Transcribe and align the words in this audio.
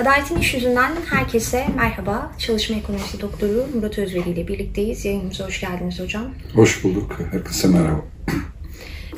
Adaletin 0.00 0.36
İş 0.36 0.54
Yüzünden 0.54 0.92
herkese 1.10 1.66
merhaba. 1.76 2.32
Çalışma 2.38 2.76
Ekonomisi 2.76 3.20
Doktoru 3.20 3.66
Murat 3.74 3.98
Özveri 3.98 4.30
ile 4.30 4.48
birlikteyiz. 4.48 5.04
Yayınımıza 5.04 5.46
hoş 5.46 5.60
geldiniz 5.60 6.00
hocam. 6.00 6.24
Hoş 6.54 6.84
bulduk. 6.84 7.18
Herkese 7.30 7.68
merhaba. 7.68 8.04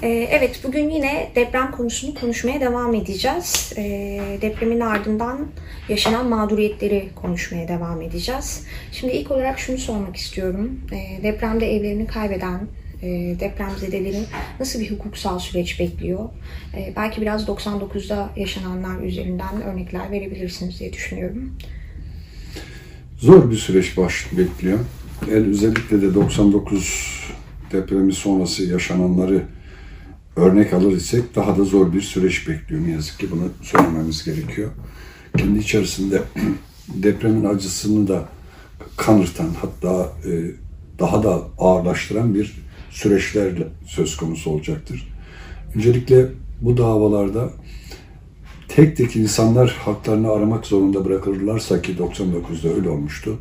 Ee, 0.02 0.08
evet, 0.08 0.60
bugün 0.64 0.90
yine 0.90 1.30
deprem 1.34 1.70
konusunu 1.70 2.14
konuşmaya 2.14 2.60
devam 2.60 2.94
edeceğiz. 2.94 3.72
Ee, 3.76 4.20
depremin 4.42 4.80
ardından 4.80 5.46
yaşanan 5.88 6.26
mağduriyetleri 6.26 7.08
konuşmaya 7.14 7.68
devam 7.68 8.02
edeceğiz. 8.02 8.66
Şimdi 8.92 9.12
ilk 9.12 9.30
olarak 9.30 9.58
şunu 9.58 9.78
sormak 9.78 10.16
istiyorum. 10.16 10.80
Ee, 10.92 11.22
depremde 11.22 11.76
evlerini 11.76 12.06
kaybeden 12.06 12.60
e, 13.02 13.08
depremzedeleri 13.40 14.22
nasıl 14.60 14.80
bir 14.80 14.90
hukuksal 14.90 15.38
süreç 15.38 15.80
bekliyor? 15.80 16.28
belki 16.96 17.20
biraz 17.20 17.48
99'da 17.48 18.30
yaşananlar 18.36 19.02
üzerinden 19.02 19.62
örnekler 19.62 20.10
verebilirsiniz 20.10 20.80
diye 20.80 20.92
düşünüyorum. 20.92 21.56
Zor 23.18 23.50
bir 23.50 23.56
süreç 23.56 23.96
baş 23.96 24.26
bekliyor. 24.38 24.78
El 25.30 25.46
özellikle 25.46 26.02
de 26.02 26.14
99 26.14 27.22
depremi 27.72 28.12
sonrası 28.12 28.64
yaşananları 28.64 29.42
örnek 30.36 30.72
alır 30.72 30.96
isek 30.96 31.34
daha 31.34 31.58
da 31.58 31.64
zor 31.64 31.92
bir 31.92 32.00
süreç 32.00 32.48
bekliyor. 32.48 32.86
Ne 32.86 32.90
yazık 32.90 33.18
ki 33.18 33.30
bunu 33.30 33.48
söylememiz 33.62 34.24
gerekiyor. 34.24 34.70
Kendi 35.36 35.58
içerisinde 35.58 36.22
depremin 36.88 37.44
acısını 37.44 38.08
da 38.08 38.28
kanırtan 38.96 39.50
hatta 39.60 40.12
e, 40.26 40.32
daha 40.98 41.22
da 41.22 41.42
ağırlaştıran 41.58 42.34
bir 42.34 42.61
süreçler 42.92 43.52
söz 43.86 44.16
konusu 44.16 44.50
olacaktır. 44.50 45.08
Öncelikle 45.74 46.26
bu 46.60 46.76
davalarda 46.76 47.50
tek 48.68 48.96
tek 48.96 49.16
insanlar 49.16 49.76
haklarını 49.84 50.32
aramak 50.32 50.66
zorunda 50.66 51.04
bırakılırlarsa 51.04 51.82
ki 51.82 51.96
99'da 51.96 52.74
öyle 52.74 52.88
olmuştu. 52.88 53.38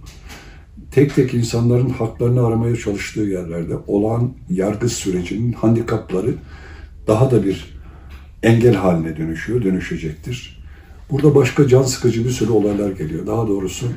Tek 0.92 1.16
tek 1.16 1.34
insanların 1.34 1.90
haklarını 1.90 2.46
aramaya 2.46 2.76
çalıştığı 2.76 3.22
yerlerde 3.22 3.74
olan 3.88 4.34
yargı 4.50 4.90
sürecinin 4.90 5.54
handikapları 5.54 6.36
daha 7.08 7.32
da 7.32 7.46
bir 7.46 7.82
engel 8.44 8.76
haline 8.76 9.18
dönüşüyor, 9.18 9.64
dönüşecektir. 9.64 10.64
Burada 11.12 11.36
başka 11.36 11.68
can 11.68 11.84
sıkıcı 11.84 12.26
bir 12.26 12.30
sürü 12.30 12.52
olaylar 12.52 12.92
geliyor. 12.92 13.28
Daha 13.28 13.48
doğrusu 13.48 13.88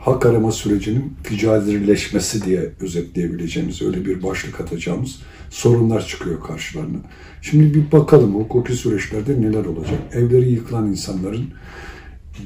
hak 0.00 0.26
arama 0.26 0.52
sürecinin 0.52 1.12
ticarileşmesi 1.24 2.44
diye 2.44 2.72
özetleyebileceğimiz, 2.80 3.82
öyle 3.82 4.06
bir 4.06 4.22
başlık 4.22 4.60
atacağımız 4.60 5.18
sorunlar 5.50 6.06
çıkıyor 6.06 6.40
karşılarına. 6.40 6.98
Şimdi 7.42 7.74
bir 7.74 7.92
bakalım 7.92 8.34
hukuki 8.34 8.72
süreçlerde 8.72 9.40
neler 9.40 9.64
olacak? 9.64 9.98
Evleri 10.12 10.50
yıkılan 10.50 10.86
insanların 10.86 11.44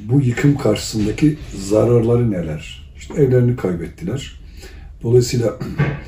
bu 0.09 0.21
yıkım 0.21 0.57
karşısındaki 0.57 1.37
zararları 1.57 2.31
neler? 2.31 2.91
İşte 2.97 3.13
evlerini 3.13 3.55
kaybettiler. 3.55 4.39
Dolayısıyla 5.03 5.59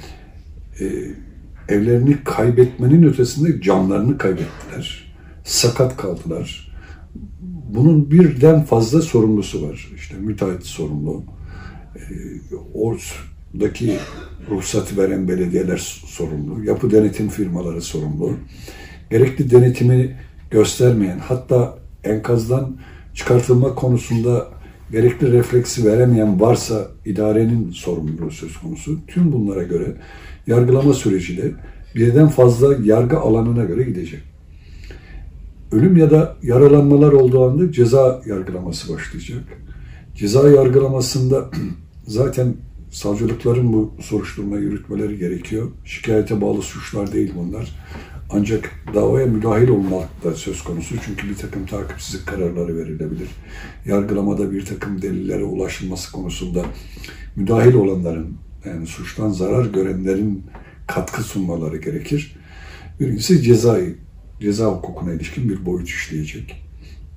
e, 0.79 0.85
evlerini 1.69 2.23
kaybetmenin 2.23 3.03
ötesinde 3.03 3.61
canlarını 3.61 4.17
kaybettiler. 4.17 5.13
Sakat 5.43 5.97
kaldılar. 5.97 6.73
Bunun 7.69 8.11
birden 8.11 8.63
fazla 8.63 9.01
sorumlusu 9.01 9.69
var. 9.69 9.91
İşte 9.95 10.15
müteahhit 10.15 10.63
sorumlu, 10.63 11.23
e, 11.95 12.01
oradaki 12.73 13.97
ruhsatı 14.49 14.97
veren 14.97 15.27
belediyeler 15.27 15.77
sorumlu, 16.05 16.63
yapı 16.63 16.91
denetim 16.91 17.29
firmaları 17.29 17.81
sorumlu. 17.81 18.37
Gerekli 19.09 19.51
denetimi 19.51 20.15
göstermeyen, 20.51 21.19
hatta 21.19 21.77
enkazdan 22.03 22.77
çıkartılma 23.13 23.75
konusunda 23.75 24.47
gerekli 24.91 25.31
refleksi 25.31 25.85
veremeyen 25.85 26.39
varsa 26.39 26.87
idarenin 27.05 27.71
sorumluluğu 27.71 28.31
söz 28.31 28.57
konusu. 28.57 28.99
Tüm 29.07 29.31
bunlara 29.31 29.63
göre 29.63 29.95
yargılama 30.47 30.93
süreci 30.93 31.37
de 31.37 31.51
birden 31.95 32.27
fazla 32.27 32.75
yargı 32.83 33.19
alanına 33.19 33.63
göre 33.63 33.83
gidecek. 33.83 34.19
Ölüm 35.71 35.97
ya 35.97 36.11
da 36.11 36.35
yaralanmalar 36.43 37.11
olduğu 37.11 37.49
anda 37.49 37.71
ceza 37.71 38.21
yargılaması 38.25 38.93
başlayacak. 38.93 39.43
Ceza 40.15 40.49
yargılamasında 40.49 41.49
zaten 42.07 42.55
savcılıkların 42.91 43.73
bu 43.73 43.95
soruşturma 44.01 44.57
yürütmeleri 44.57 45.17
gerekiyor. 45.17 45.71
Şikayete 45.85 46.41
bağlı 46.41 46.61
suçlar 46.61 47.13
değil 47.13 47.33
bunlar. 47.37 47.75
Ancak 48.29 48.71
davaya 48.95 49.25
müdahil 49.25 49.69
olmak 49.69 50.23
da 50.23 50.35
söz 50.35 50.63
konusu. 50.63 50.95
Çünkü 51.05 51.29
bir 51.29 51.35
takım 51.35 51.65
takipsizlik 51.65 52.27
kararları 52.27 52.77
verilebilir. 52.77 53.29
Yargılamada 53.85 54.51
bir 54.51 54.65
takım 54.65 55.01
delillere 55.01 55.43
ulaşılması 55.43 56.11
konusunda 56.11 56.65
müdahil 57.35 57.73
olanların, 57.73 58.37
yani 58.65 58.87
suçtan 58.87 59.29
zarar 59.29 59.65
görenlerin 59.65 60.43
katkı 60.87 61.23
sunmaları 61.23 61.77
gerekir. 61.77 62.35
Birincisi 62.99 63.41
cezai, 63.41 63.95
ceza 64.39 64.65
hukukuna 64.65 65.13
ilişkin 65.13 65.49
bir 65.49 65.65
boyut 65.65 65.87
işleyecek. 65.87 66.66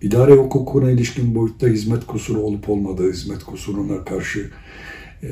İdare 0.03 0.33
hukukuna 0.33 0.91
ilişkin 0.91 1.35
boyutta 1.35 1.67
hizmet 1.67 2.07
kusuru 2.07 2.41
olup 2.41 2.69
olmadığı 2.69 3.13
hizmet 3.13 3.45
kusuruna 3.45 4.05
karşı 4.05 4.51
e, 5.23 5.29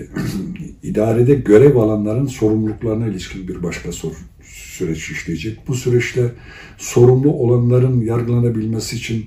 idarede 0.83 1.35
görev 1.35 1.77
alanların 1.77 2.27
sorumluluklarına 2.27 3.07
ilişkin 3.07 3.49
bir 3.49 3.63
başka 3.63 3.93
sor, 3.93 4.13
süreç 4.43 5.11
işleyecek. 5.11 5.59
Bu 5.69 5.75
süreçte 5.75 6.33
sorumlu 6.79 7.33
olanların 7.33 8.01
yargılanabilmesi 8.01 8.97
için 8.97 9.27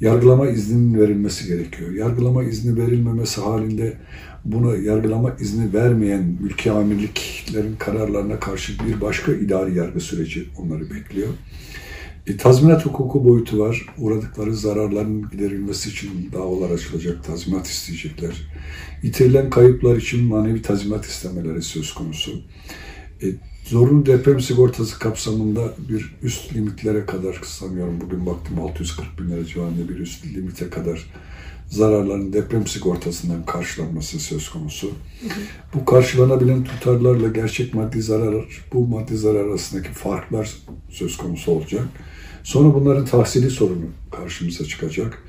yargılama 0.00 0.48
izninin 0.48 1.00
verilmesi 1.00 1.46
gerekiyor. 1.46 1.90
Yargılama 1.92 2.44
izni 2.44 2.76
verilmemesi 2.76 3.40
halinde 3.40 3.96
buna 4.44 4.76
yargılama 4.76 5.36
izni 5.40 5.74
vermeyen 5.74 6.38
ülke 6.42 6.70
amirliklerin 6.70 7.76
kararlarına 7.78 8.40
karşı 8.40 8.72
bir 8.88 9.00
başka 9.00 9.32
idari 9.32 9.78
yargı 9.78 10.00
süreci 10.00 10.48
onları 10.58 10.90
bekliyor. 10.90 11.28
E, 12.26 12.36
tazminat 12.36 12.86
hukuku 12.86 13.24
boyutu 13.24 13.58
var. 13.58 13.86
Uğradıkları 13.98 14.56
zararların 14.56 15.30
giderilmesi 15.30 15.90
için 15.90 16.30
davalar 16.32 16.70
açılacak, 16.70 17.24
tazminat 17.24 17.66
isteyecekler. 17.66 18.50
İtirilen 19.02 19.50
kayıplar 19.50 19.96
için 19.96 20.24
manevi 20.24 20.62
tazminat 20.62 21.04
istemeleri 21.06 21.62
söz 21.62 21.94
konusu. 21.94 22.32
E, 23.22 23.26
zorunlu 23.70 24.06
deprem 24.06 24.40
sigortası 24.40 24.98
kapsamında 24.98 25.74
bir 25.88 26.14
üst 26.22 26.54
limitlere 26.54 27.06
kadar 27.06 27.40
sanıyorum 27.44 28.00
bugün 28.00 28.26
baktım 28.26 28.60
640 28.60 29.20
bin 29.20 29.30
lira 29.30 29.46
civarında 29.46 29.88
bir 29.88 29.98
üst 29.98 30.26
limite 30.26 30.70
kadar 30.70 31.06
zararların 31.68 32.32
deprem 32.32 32.66
sigortasından 32.66 33.44
karşılanması 33.44 34.20
söz 34.20 34.48
konusu. 34.48 34.86
Hı 34.86 35.26
hı. 35.26 35.40
Bu 35.74 35.84
karşılanabilen 35.84 36.64
tutarlarla 36.64 37.28
gerçek 37.28 37.74
maddi 37.74 38.02
zarar, 38.02 38.44
bu 38.72 38.86
maddi 38.86 39.16
zarar 39.16 39.44
arasındaki 39.44 39.88
farklar 39.88 40.56
söz 40.88 41.16
konusu 41.16 41.52
olacak. 41.52 41.84
Sonra 42.42 42.74
bunların 42.74 43.04
tahsili 43.04 43.50
sorunu 43.50 43.86
karşımıza 44.10 44.64
çıkacak. 44.64 45.22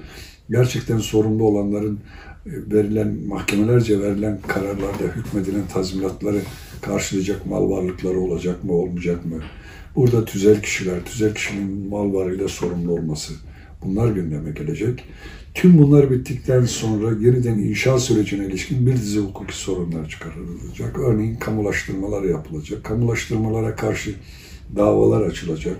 Gerçekten 0.49 0.97
sorumlu 0.97 1.43
olanların 1.43 1.99
e, 2.45 2.51
verilen 2.73 3.17
mahkemelerce 3.27 3.99
verilen 3.99 4.39
kararlarda 4.47 5.03
hükmedilen 5.15 5.67
tazminatları 5.73 6.41
karşılayacak 6.81 7.45
mal 7.45 7.69
varlıkları 7.69 8.19
olacak 8.19 8.63
mı 8.63 8.73
olmayacak 8.73 9.25
mı? 9.25 9.43
Burada 9.95 10.25
tüzel 10.25 10.61
kişiler, 10.61 11.05
tüzel 11.05 11.33
kişinin 11.35 11.89
mal 11.89 12.13
varlığıyla 12.13 12.47
sorumlu 12.47 12.91
olması 12.91 13.33
bunlar 13.83 14.11
gündeme 14.11 14.51
gelecek. 14.51 15.03
Tüm 15.53 15.77
bunlar 15.77 16.11
bittikten 16.11 16.65
sonra 16.65 17.11
yeniden 17.19 17.57
inşa 17.57 17.99
sürecine 17.99 18.45
ilişkin 18.45 18.87
bir 18.87 18.93
dizi 18.93 19.19
hukuki 19.19 19.57
sorunlar 19.57 20.09
çıkarılacak. 20.09 20.99
Örneğin 20.99 21.35
kamulaştırmalar 21.35 22.23
yapılacak. 22.23 22.83
Kamulaştırmalara 22.83 23.75
karşı 23.75 24.15
davalar 24.75 25.21
açılacak. 25.21 25.77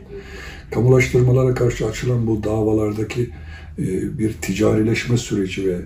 Kamulaştırmalara 0.72 1.54
karşı 1.54 1.88
açılan 1.88 2.28
bu 2.28 2.44
davalardaki 2.44 3.30
e, 3.80 4.18
bir 4.20 4.34
ticarileşme 4.34 5.18
süreci 5.18 5.68
ve 5.68 5.78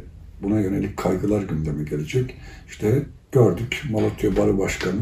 buna 0.43 0.59
yönelik 0.59 0.97
kaygılar 0.97 1.43
gündeme 1.43 1.83
gelecek. 1.83 2.35
İşte 2.67 3.05
gördük 3.35 3.83
Malatya 3.91 4.37
Baro 4.37 4.57
Başkanı 4.57 5.01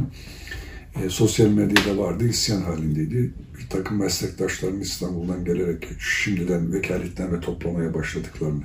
e, 0.96 1.10
sosyal 1.10 1.48
medyada 1.48 1.98
vardı, 1.98 2.28
isyan 2.28 2.62
halindeydi. 2.62 3.34
Bir 3.60 3.70
takım 3.70 4.00
meslektaşların 4.00 4.80
İstanbul'dan 4.80 5.46
gelerek 5.46 5.88
şimdiden 6.00 6.74
vekaletten 6.74 7.34
ve 7.34 7.40
toplamaya 7.40 7.94
başladıklarını, 7.94 8.64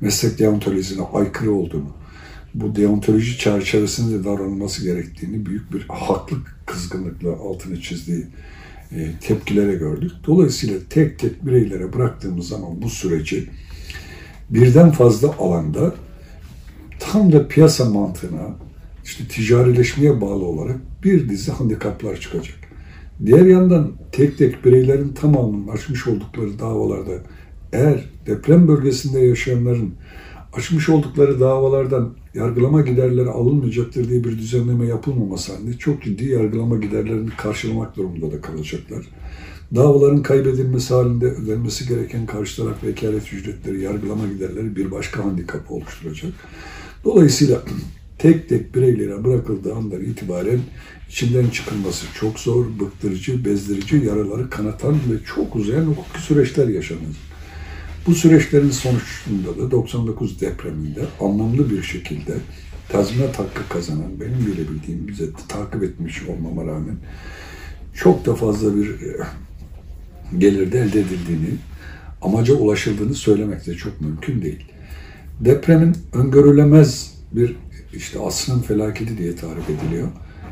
meslek 0.00 0.38
deontolojisine 0.38 1.02
aykırı 1.12 1.52
olduğunu, 1.52 1.90
bu 2.54 2.76
deontoloji 2.76 3.38
çerçevesinde 3.38 4.24
davranılması 4.24 4.84
gerektiğini 4.84 5.46
büyük 5.46 5.72
bir 5.72 5.86
haklı 5.88 6.36
kızgınlıkla 6.66 7.32
altını 7.32 7.80
çizdiği 7.80 8.26
e, 8.92 9.10
tepkilere 9.20 9.74
gördük. 9.74 10.12
Dolayısıyla 10.26 10.76
tek 10.90 11.18
tek 11.18 11.46
bireylere 11.46 11.92
bıraktığımız 11.92 12.48
zaman 12.48 12.82
bu 12.82 12.90
süreci 12.90 13.50
birden 14.50 14.90
fazla 14.90 15.34
alanda 15.38 15.94
tam 16.98 17.32
da 17.32 17.48
piyasa 17.48 17.84
mantığına, 17.84 18.63
işte 19.04 19.24
ticarileşmeye 19.28 20.20
bağlı 20.20 20.44
olarak 20.44 20.76
bir 21.04 21.28
dizi 21.28 21.52
handikaplar 21.52 22.20
çıkacak. 22.20 22.56
Diğer 23.26 23.46
yandan 23.46 23.92
tek 24.12 24.38
tek 24.38 24.64
bireylerin 24.64 25.08
tamamının 25.08 25.68
açmış 25.68 26.06
oldukları 26.06 26.58
davalarda 26.58 27.12
eğer 27.72 28.04
deprem 28.26 28.68
bölgesinde 28.68 29.20
yaşayanların 29.20 29.94
açmış 30.52 30.88
oldukları 30.88 31.40
davalardan 31.40 32.14
yargılama 32.34 32.80
giderleri 32.80 33.28
alınmayacaktır 33.28 34.08
diye 34.08 34.24
bir 34.24 34.38
düzenleme 34.38 34.86
yapılmaması 34.86 35.52
halinde 35.52 35.78
çok 35.78 36.02
ciddi 36.02 36.24
yargılama 36.24 36.76
giderlerini 36.76 37.30
karşılamak 37.30 37.96
durumunda 37.96 38.32
da 38.32 38.40
kalacaklar. 38.40 39.06
Davaların 39.74 40.22
kaybedilmesi 40.22 40.94
halinde 40.94 41.26
ödenmesi 41.26 41.88
gereken 41.88 42.26
karşı 42.26 42.62
taraf 42.62 42.84
vekalet 42.84 43.32
ücretleri, 43.32 43.80
yargılama 43.80 44.26
giderleri 44.26 44.76
bir 44.76 44.90
başka 44.90 45.24
handikap 45.24 45.70
oluşturacak. 45.72 46.32
Dolayısıyla 47.04 47.62
tek 48.18 48.48
tek 48.48 48.74
bireylere 48.74 49.24
bırakıldığı 49.24 49.74
andan 49.74 50.00
itibaren 50.00 50.60
içinden 51.08 51.48
çıkılması 51.48 52.06
çok 52.14 52.40
zor, 52.40 52.66
bıktırıcı, 52.80 53.44
bezdirici, 53.44 53.96
yaraları 53.96 54.50
kanatan 54.50 54.94
ve 54.94 55.24
çok 55.26 55.56
uzayan 55.56 55.84
hukuki 55.84 56.20
süreçler 56.20 56.68
yaşanır. 56.68 57.16
Bu 58.06 58.14
süreçlerin 58.14 58.70
sonucunda 58.70 59.62
da 59.62 59.70
99 59.70 60.40
depreminde 60.40 61.00
anlamlı 61.20 61.70
bir 61.70 61.82
şekilde 61.82 62.34
tazminat 62.88 63.38
hakkı 63.38 63.68
kazanan, 63.68 64.20
benim 64.20 64.46
bile 64.46 65.08
bize 65.08 65.24
takip 65.48 65.82
etmiş 65.82 66.22
olmama 66.22 66.62
rağmen 66.62 66.96
çok 67.94 68.26
da 68.26 68.34
fazla 68.34 68.76
bir 68.76 68.88
e, 68.90 69.16
gelirde 70.38 70.80
elde 70.80 71.00
edildiğini, 71.00 71.54
amaca 72.22 72.54
ulaşıldığını 72.54 73.14
söylemek 73.14 73.66
de 73.66 73.74
çok 73.74 74.00
mümkün 74.00 74.42
değil. 74.42 74.64
Depremin 75.40 75.96
öngörülemez 76.12 77.14
bir 77.32 77.56
işte 77.96 78.20
asrın 78.20 78.60
felaketi 78.60 79.18
diye 79.18 79.36
tarif 79.36 79.70
ediliyor. 79.70 80.08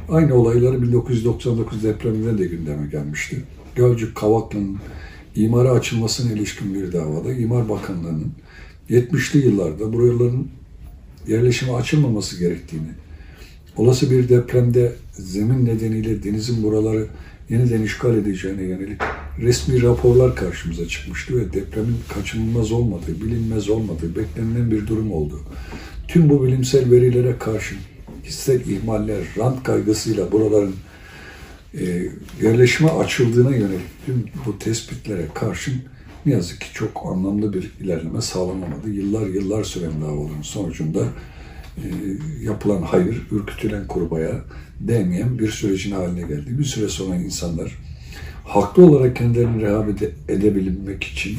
Aynı 0.09 0.35
olayları 0.35 0.83
1999 0.83 1.83
depreminde 1.83 2.39
de 2.39 2.47
gündeme 2.47 2.87
gelmişti. 2.87 3.45
Gölcük 3.75 4.17
Kavaklı'nın 4.17 4.77
imara 5.37 5.71
açılmasına 5.71 6.33
ilişkin 6.33 6.75
bir 6.75 6.93
davada 6.93 7.33
İmar 7.33 7.69
Bakanlığı'nın 7.69 8.33
70'li 8.91 9.47
yıllarda 9.47 9.93
buraların 9.93 10.49
yerleşime 11.29 11.73
açılmaması 11.73 12.39
gerektiğini, 12.39 12.89
olası 13.77 14.11
bir 14.11 14.29
depremde 14.29 14.93
zemin 15.13 15.67
nedeniyle 15.67 16.23
denizin 16.23 16.63
buraları 16.63 17.07
yeniden 17.51 17.83
işgal 17.83 18.15
edeceğine 18.15 18.63
yönelik 18.63 19.01
resmi 19.39 19.83
raporlar 19.83 20.37
karşımıza 20.37 20.89
çıkmıştı 20.89 21.37
ve 21.37 21.53
depremin 21.53 21.97
kaçınılmaz 22.15 22.73
olmadığı, 22.73 23.21
bilinmez 23.21 23.69
olmadığı, 23.69 24.17
beklenilen 24.17 24.71
bir 24.71 24.87
durum 24.87 25.13
oldu. 25.13 25.41
Tüm 26.13 26.29
bu 26.29 26.45
bilimsel 26.45 26.91
verilere 26.91 27.39
karşın 27.39 27.79
kişisel 28.25 28.61
ihmaller, 28.61 29.25
rant 29.39 29.63
kaygısıyla 29.63 30.33
buraların 30.33 30.75
e, 31.75 31.85
yerleşime 32.43 32.91
açıldığına 32.91 33.57
yönelik 33.57 34.07
tüm 34.07 34.25
bu 34.47 34.59
tespitlere 34.59 35.27
karşın 35.35 35.75
ne 36.27 36.33
yazık 36.33 36.61
ki 36.61 36.67
çok 36.75 37.07
anlamlı 37.07 37.53
bir 37.53 37.73
ilerleme 37.81 38.21
sağlanamadı. 38.21 38.91
Yıllar 38.91 39.27
yıllar 39.27 39.65
süren 39.65 40.01
davaların 40.03 40.43
sonucunda 40.43 41.05
e, 41.77 41.89
yapılan 42.43 42.83
hayır, 42.83 43.27
ürkütülen 43.31 43.87
kurbaya 43.87 44.45
değmeyen 44.81 45.39
bir 45.39 45.51
sürecin 45.51 45.93
haline 45.93 46.21
geldi. 46.21 46.59
Bir 46.59 46.65
süre 46.65 46.89
sonra 46.89 47.17
insanlar 47.17 47.79
haklı 48.45 48.87
olarak 48.87 49.17
kendilerini 49.17 49.63
rehavet 49.63 50.03
edebilmek 50.29 51.05
için 51.05 51.39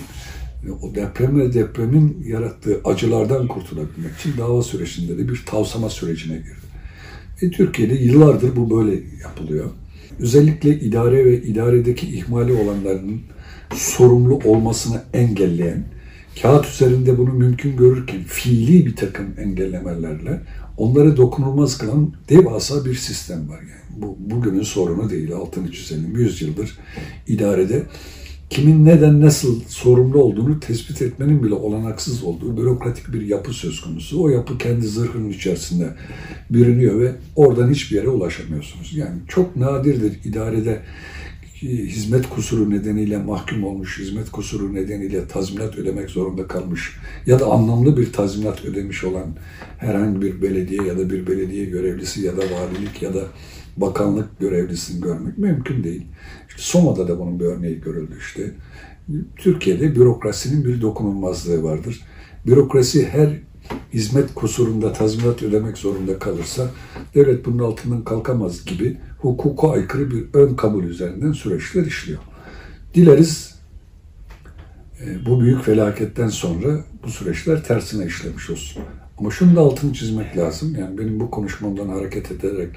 o 0.71 0.95
deprem 0.95 1.39
ve 1.39 1.53
depremin 1.53 2.23
yarattığı 2.27 2.81
acılardan 2.85 3.47
kurtulabilmek 3.47 4.15
için 4.19 4.37
dava 4.37 4.63
sürecinde 4.63 5.17
de 5.17 5.29
bir 5.29 5.43
tavsama 5.45 5.89
sürecine 5.89 6.37
girdi. 6.37 6.63
E, 7.41 7.51
Türkiye'de 7.51 7.93
yıllardır 7.93 8.55
bu 8.55 8.77
böyle 8.77 8.99
yapılıyor. 9.23 9.69
Özellikle 10.19 10.79
idare 10.79 11.25
ve 11.25 11.41
idaredeki 11.41 12.17
ihmali 12.17 12.53
olanların 12.53 13.21
sorumlu 13.75 14.39
olmasını 14.45 15.01
engelleyen, 15.13 15.83
kağıt 16.41 16.69
üzerinde 16.69 17.17
bunu 17.17 17.33
mümkün 17.33 17.77
görürken 17.77 18.23
fiili 18.23 18.85
bir 18.85 18.95
takım 18.95 19.25
engellemelerle 19.37 20.41
onları 20.77 21.17
dokunulmaz 21.17 21.77
kılan 21.77 22.13
devasa 22.29 22.85
bir 22.85 22.95
sistem 22.95 23.49
var. 23.49 23.59
Yani 23.61 24.01
bu 24.01 24.17
bugünün 24.19 24.63
sorunu 24.63 25.09
değil, 25.09 25.33
altını 25.33 25.71
çizelim. 25.71 26.17
Yüz 26.17 26.41
yıldır 26.41 26.77
idarede 27.27 27.83
kimin 28.53 28.85
neden 28.85 29.21
nasıl 29.21 29.61
sorumlu 29.67 30.23
olduğunu 30.23 30.59
tespit 30.59 31.01
etmenin 31.01 31.43
bile 31.43 31.53
olanaksız 31.53 32.23
olduğu 32.23 32.57
bürokratik 32.57 33.13
bir 33.13 33.21
yapı 33.21 33.53
söz 33.53 33.81
konusu. 33.81 34.21
O 34.21 34.29
yapı 34.29 34.57
kendi 34.57 34.87
zırhının 34.87 35.29
içerisinde 35.29 35.89
bürünüyor 36.49 37.01
ve 37.01 37.15
oradan 37.35 37.71
hiçbir 37.71 37.95
yere 37.95 38.09
ulaşamıyorsunuz. 38.09 38.93
Yani 38.95 39.19
çok 39.27 39.55
nadirdir 39.55 40.19
idarede 40.23 40.81
hizmet 41.61 42.29
kusuru 42.29 42.69
nedeniyle 42.69 43.17
mahkum 43.17 43.63
olmuş, 43.63 43.99
hizmet 43.99 44.31
kusuru 44.31 44.73
nedeniyle 44.73 45.27
tazminat 45.27 45.77
ödemek 45.77 46.09
zorunda 46.09 46.47
kalmış 46.47 46.97
ya 47.25 47.39
da 47.39 47.45
anlamlı 47.45 47.97
bir 47.97 48.13
tazminat 48.13 48.65
ödemiş 48.65 49.03
olan 49.03 49.27
herhangi 49.77 50.21
bir 50.21 50.41
belediye 50.41 50.83
ya 50.83 50.97
da 50.97 51.09
bir 51.09 51.27
belediye 51.27 51.65
görevlisi 51.65 52.21
ya 52.21 52.37
da 52.37 52.41
valilik 52.41 53.01
ya 53.01 53.13
da 53.13 53.23
bakanlık 53.77 54.39
görevlisini 54.39 55.01
görmek 55.01 55.37
mümkün 55.37 55.83
değil. 55.83 56.05
Soma'da 56.57 57.07
da 57.07 57.19
bunun 57.19 57.39
bir 57.39 57.45
örneği 57.45 57.81
görüldü 57.81 58.13
işte. 58.19 58.51
Türkiye'de 59.35 59.95
bürokrasinin 59.95 60.65
bir 60.65 60.81
dokunulmazlığı 60.81 61.63
vardır. 61.63 62.01
Bürokrasi 62.45 63.07
her 63.07 63.29
hizmet 63.93 64.33
kusurunda 64.33 64.93
tazminat 64.93 65.43
ödemek 65.43 65.77
zorunda 65.77 66.19
kalırsa 66.19 66.71
devlet 67.15 67.45
bunun 67.45 67.59
altından 67.59 68.03
kalkamaz 68.03 68.65
gibi 68.65 68.97
hukuka 69.19 69.71
aykırı 69.71 70.11
bir 70.11 70.25
ön 70.33 70.55
kabul 70.55 70.83
üzerinden 70.83 71.31
süreçler 71.31 71.85
işliyor. 71.85 72.19
Dileriz 72.93 73.52
bu 75.25 75.41
büyük 75.41 75.63
felaketten 75.63 76.27
sonra 76.27 76.79
bu 77.03 77.09
süreçler 77.09 77.63
tersine 77.63 78.05
işlemiş 78.05 78.49
olsun. 78.49 78.83
Ama 79.17 79.31
şunu 79.31 79.55
da 79.55 79.61
altını 79.61 79.93
çizmek 79.93 80.37
lazım. 80.37 80.75
Yani 80.79 80.97
benim 80.97 81.19
bu 81.19 81.31
konuşmamdan 81.31 81.89
hareket 81.89 82.31
ederek 82.31 82.69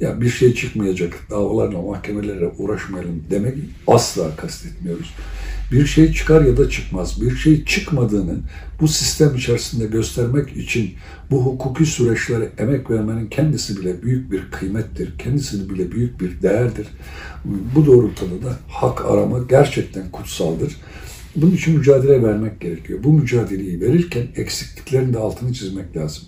ya 0.00 0.20
bir 0.20 0.30
şey 0.30 0.54
çıkmayacak, 0.54 1.18
davalarla, 1.30 1.82
mahkemelere 1.82 2.48
uğraşmayalım 2.58 3.24
demek 3.30 3.54
asla 3.86 4.36
kastetmiyoruz. 4.36 5.14
Bir 5.72 5.86
şey 5.86 6.12
çıkar 6.12 6.44
ya 6.44 6.56
da 6.56 6.70
çıkmaz. 6.70 7.22
Bir 7.22 7.36
şey 7.36 7.64
çıkmadığını 7.64 8.38
bu 8.80 8.88
sistem 8.88 9.34
içerisinde 9.34 9.86
göstermek 9.86 10.56
için 10.56 10.94
bu 11.30 11.44
hukuki 11.46 11.86
süreçlere 11.86 12.48
emek 12.58 12.90
vermenin 12.90 13.26
kendisi 13.26 13.80
bile 13.80 14.02
büyük 14.02 14.32
bir 14.32 14.50
kıymettir. 14.50 15.18
Kendisi 15.18 15.70
bile 15.70 15.92
büyük 15.92 16.20
bir 16.20 16.42
değerdir. 16.42 16.86
Bu 17.44 17.86
doğrultuda 17.86 18.46
da 18.46 18.56
hak 18.68 19.04
arama 19.04 19.38
gerçekten 19.48 20.10
kutsaldır. 20.10 20.76
Bunun 21.36 21.54
için 21.54 21.78
mücadele 21.78 22.22
vermek 22.22 22.60
gerekiyor. 22.60 22.98
Bu 23.04 23.12
mücadeleyi 23.12 23.80
verirken 23.80 24.26
eksikliklerin 24.36 25.12
de 25.12 25.18
altını 25.18 25.52
çizmek 25.52 25.96
lazım. 25.96 26.24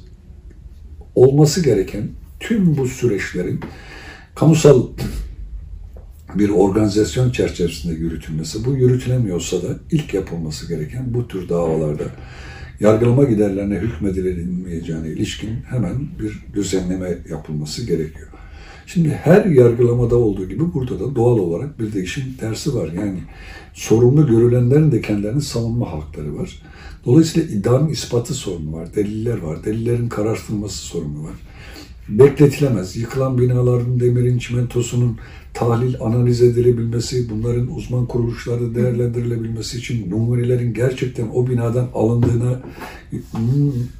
Olması 1.14 1.62
gereken 1.62 2.08
tüm 2.40 2.76
bu 2.76 2.86
süreçlerin 2.86 3.60
kamusal 4.34 4.86
bir 6.34 6.48
organizasyon 6.48 7.30
çerçevesinde 7.30 7.94
yürütülmesi, 7.94 8.64
bu 8.64 8.74
yürütülemiyorsa 8.74 9.62
da 9.62 9.78
ilk 9.90 10.14
yapılması 10.14 10.68
gereken 10.68 11.14
bu 11.14 11.28
tür 11.28 11.48
davalarda 11.48 12.04
yargılama 12.80 13.24
giderlerine 13.24 13.78
hükmedilemeyeceğine 13.78 15.08
ilişkin 15.08 15.50
hemen 15.68 15.94
bir 16.20 16.54
düzenleme 16.54 17.18
yapılması 17.30 17.86
gerekiyor. 17.86 18.28
Şimdi 18.86 19.08
her 19.08 19.44
yargılamada 19.44 20.16
olduğu 20.16 20.48
gibi 20.48 20.74
burada 20.74 21.00
da 21.00 21.14
doğal 21.14 21.38
olarak 21.38 21.80
bir 21.80 21.92
değişim 21.92 22.24
tersi 22.40 22.74
var. 22.74 22.88
Yani 22.92 23.18
sorumlu 23.72 24.26
görülenlerin 24.26 24.92
de 24.92 25.00
kendilerini 25.00 25.42
savunma 25.42 25.92
hakları 25.92 26.38
var. 26.38 26.62
Dolayısıyla 27.06 27.48
iddianın 27.48 27.88
ispatı 27.88 28.34
sorunu 28.34 28.72
var, 28.72 28.94
deliller 28.94 29.38
var, 29.38 29.64
delillerin 29.64 30.08
karartılması 30.08 30.78
sorunu 30.78 31.24
var. 31.24 31.34
Bekletilemez. 32.08 32.96
Yıkılan 32.96 33.38
binaların, 33.38 34.00
demirin, 34.00 34.38
çimentosunun 34.38 35.18
tahlil, 35.54 35.94
analiz 36.00 36.42
edilebilmesi, 36.42 37.30
bunların 37.30 37.74
uzman 37.74 38.06
kuruluşlarda 38.06 38.74
değerlendirilebilmesi 38.74 39.78
için 39.78 40.10
numunelerin 40.10 40.74
gerçekten 40.74 41.28
o 41.28 41.46
binadan 41.46 41.88
alındığına 41.94 42.60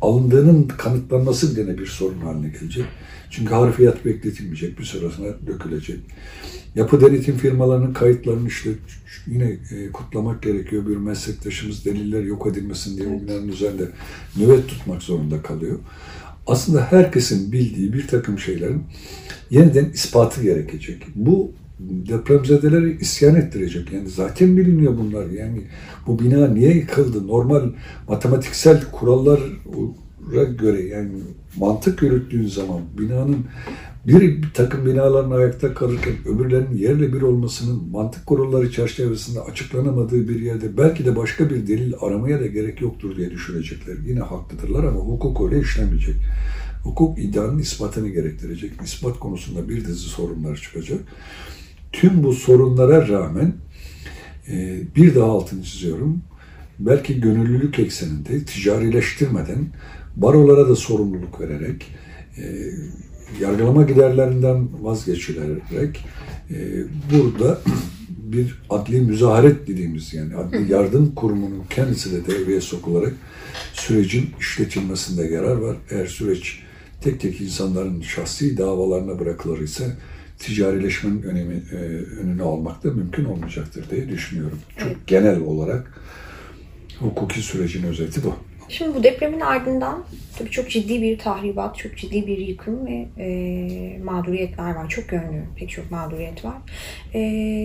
alındığının 0.00 0.68
kanıtlanması 0.68 1.56
bile 1.56 1.78
bir 1.78 1.86
sorun 1.86 2.20
haline 2.20 2.48
gelecek. 2.48 2.84
Çünkü 3.30 3.54
harfiyat 3.54 4.04
bekletilmeyecek, 4.04 4.78
bir 4.78 4.84
süre 4.84 5.10
sonra 5.10 5.36
dökülecek. 5.46 5.98
Yapı 6.74 7.00
denetim 7.00 7.36
firmalarının 7.36 7.92
kayıtlarını 7.92 8.48
işte 8.48 8.70
yine 9.26 9.58
e, 9.70 9.92
kutlamak 9.92 10.42
gerekiyor. 10.42 10.86
Bir 10.86 10.96
meslektaşımız 10.96 11.84
deliller 11.84 12.22
yok 12.22 12.46
edilmesin 12.46 12.96
diye 12.96 13.08
evet. 13.08 13.20
o 13.22 13.26
binanın 13.26 13.48
üzerinde 13.48 13.88
nöbet 14.36 14.68
tutmak 14.68 15.02
zorunda 15.02 15.42
kalıyor. 15.42 15.78
Aslında 16.46 16.80
herkesin 16.92 17.52
bildiği 17.52 17.92
bir 17.92 18.06
takım 18.06 18.38
şeylerin 18.38 18.82
yeniden 19.50 19.84
ispatı 19.84 20.42
gerekecek. 20.42 21.02
Bu 21.14 21.52
depremzedeleri 21.78 22.96
isyan 23.00 23.34
ettirecek. 23.34 23.92
Yani 23.92 24.08
zaten 24.08 24.56
biliniyor 24.56 24.98
bunlar. 24.98 25.26
Yani 25.30 25.62
bu 26.06 26.18
bina 26.18 26.48
niye 26.48 26.74
yıkıldı? 26.74 27.26
Normal 27.26 27.72
matematiksel 28.08 28.82
kurallara 28.92 30.44
göre 30.58 30.82
yani 30.82 31.10
mantık 31.56 32.02
yürüttüğün 32.02 32.46
zaman 32.46 32.80
binanın 32.98 33.46
bir, 34.06 34.52
takım 34.54 34.86
binaların 34.86 35.30
ayakta 35.30 35.74
kalırken 35.74 36.12
öbürlerinin 36.26 36.76
yerle 36.76 37.12
bir 37.12 37.22
olmasının 37.22 37.90
mantık 37.90 38.26
kurulları 38.26 38.72
çerçevesinde 38.72 39.40
açıklanamadığı 39.40 40.28
bir 40.28 40.40
yerde 40.40 40.76
belki 40.76 41.04
de 41.04 41.16
başka 41.16 41.50
bir 41.50 41.66
delil 41.66 41.92
aramaya 42.00 42.40
da 42.40 42.46
gerek 42.46 42.80
yoktur 42.80 43.16
diye 43.16 43.30
düşünecekler. 43.30 43.96
Yine 44.06 44.20
haklıdırlar 44.20 44.84
ama 44.84 45.00
hukuk 45.00 45.40
öyle 45.40 45.60
işlemeyecek. 45.60 46.16
Hukuk 46.82 47.18
iddianın 47.18 47.58
ispatını 47.58 48.08
gerektirecek. 48.08 48.72
İspat 48.84 49.18
konusunda 49.18 49.68
bir 49.68 49.84
dizi 49.84 50.08
sorunlar 50.08 50.56
çıkacak. 50.56 51.00
Tüm 51.92 52.22
bu 52.22 52.32
sorunlara 52.32 53.08
rağmen 53.08 53.54
e, 54.48 54.82
bir 54.96 55.14
daha 55.14 55.30
altını 55.30 55.62
çiziyorum. 55.62 56.22
Belki 56.78 57.20
gönüllülük 57.20 57.78
ekseninde 57.78 58.44
ticarileştirmeden 58.44 59.66
barolara 60.16 60.68
da 60.68 60.76
sorumluluk 60.76 61.40
vererek 61.40 61.86
e, 62.38 62.42
yargılama 63.40 63.82
giderlerinden 63.82 64.68
vazgeçilerek 64.82 66.04
e, 66.50 66.56
burada 67.12 67.60
bir 68.08 68.62
adli 68.70 69.00
müzaharet 69.00 69.68
dediğimiz 69.68 70.14
yani 70.14 70.36
adli 70.36 70.72
yardım 70.72 71.14
kurumunun 71.14 71.62
kendisi 71.70 72.12
de 72.12 72.26
devreye 72.26 72.60
sokularak 72.60 73.12
sürecin 73.72 74.30
işletilmesinde 74.40 75.24
yarar 75.24 75.56
var. 75.56 75.76
Eğer 75.90 76.06
süreç 76.06 76.62
tek 77.00 77.20
tek 77.20 77.40
insanların 77.40 78.00
şahsi 78.00 78.58
davalarına 78.58 79.18
bırakılır 79.18 79.60
ise 79.60 79.96
ticarileşmenin 80.38 81.22
önemi, 81.22 81.62
e, 81.72 81.76
önünü 82.20 82.42
almak 82.42 82.84
da 82.84 82.90
mümkün 82.90 83.24
olmayacaktır 83.24 83.90
diye 83.90 84.08
düşünüyorum. 84.08 84.58
Çok 84.78 85.06
genel 85.06 85.40
olarak 85.40 86.00
hukuki 86.98 87.42
sürecin 87.42 87.82
özeti 87.82 88.24
bu. 88.24 88.36
Şimdi 88.68 88.94
bu 88.94 89.02
depremin 89.02 89.40
ardından 89.40 90.04
tabii 90.38 90.50
çok 90.50 90.70
ciddi 90.70 91.02
bir 91.02 91.18
tahribat, 91.18 91.76
çok 91.76 91.96
ciddi 91.96 92.26
bir 92.26 92.38
yıkım 92.38 92.86
ve 92.86 93.06
e, 93.18 93.98
mağduriyetler 93.98 94.74
var. 94.74 94.88
Çok 94.88 95.12
yönlü 95.12 95.44
pek 95.56 95.70
çok 95.70 95.90
mağduriyet 95.90 96.44
var. 96.44 96.56
E, 97.14 97.20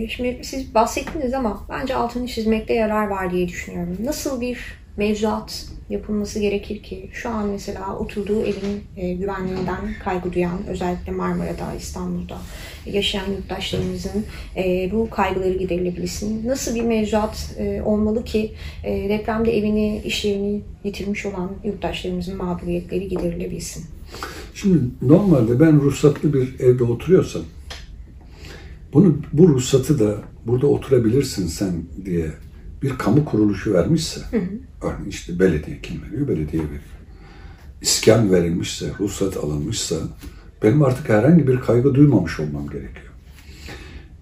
şimdi 0.10 0.39
siz 0.44 0.75
bahsettiniz 0.75 1.34
ama 1.34 1.65
bence 1.70 1.96
altını 1.96 2.27
çizmekte 2.27 2.74
yarar 2.74 3.08
var 3.08 3.32
diye 3.32 3.48
düşünüyorum. 3.48 3.98
Nasıl 4.03 4.41
bir 4.41 4.79
mevzuat 4.98 5.65
yapılması 5.89 6.39
gerekir 6.39 6.84
ki 6.84 7.10
şu 7.13 7.29
an 7.29 7.48
mesela 7.48 7.98
oturduğu 7.98 8.41
evin 8.41 8.84
e, 8.98 9.13
güvenliğinden 9.13 9.96
kaygı 10.03 10.34
duyan 10.34 10.67
özellikle 10.67 11.12
Marmara'da, 11.12 11.74
İstanbul'da 11.79 12.38
yaşayan 12.86 13.31
yurttaşlarımızın 13.31 14.25
e, 14.55 14.89
bu 14.91 15.10
kaygıları 15.10 15.53
giderilebilsin. 15.53 16.48
Nasıl 16.48 16.75
bir 16.75 16.81
mevzuat 16.81 17.55
e, 17.58 17.81
olmalı 17.81 18.24
ki 18.24 18.51
e, 18.84 19.10
depremde 19.10 19.58
evini, 19.58 20.01
işlerini 20.05 20.62
yitirmiş 20.84 21.25
olan 21.25 21.51
yurttaşlarımızın 21.63 22.38
mağduriyetleri 22.38 23.08
giderilebilsin? 23.08 23.86
Şimdi 24.53 24.79
normalde 25.01 25.60
ben 25.60 25.81
ruhsatlı 25.81 26.34
bir 26.34 26.60
evde 26.60 26.84
oturuyorsam 26.84 27.41
bunu 28.93 29.17
bu 29.34 29.48
ruhsatı 29.50 30.00
da 30.00 30.17
burada 30.46 30.67
oturabilirsin 30.67 31.48
sen 31.48 31.74
diye 32.05 32.31
bir 32.84 32.98
kamu 32.98 33.26
kuruluşu 33.26 33.74
vermişse, 33.74 34.22
hı 34.32 34.38
hı. 34.38 34.50
örneğin 34.82 35.10
işte 35.10 35.40
belediye 35.40 35.82
kim 35.82 36.02
veriyor? 36.04 36.28
Belediye 36.28 36.64
veriyor. 36.64 36.82
İskan 37.82 38.32
verilmişse, 38.32 38.92
ruhsat 39.00 39.38
alınmışsa 39.38 39.96
benim 40.64 40.84
artık 40.84 41.10
herhangi 41.10 41.48
bir 41.48 41.60
kaygı 41.60 41.96
duymamış 41.96 42.40
olmam 42.40 42.70
gerekiyor. 42.70 43.10